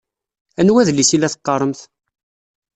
[0.59, 1.79] Anwa adlis i la teqqaṛemt?